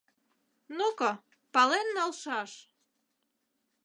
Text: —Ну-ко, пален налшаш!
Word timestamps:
—Ну-ко, 0.77 1.09
пален 1.53 1.87
налшаш! 1.95 2.51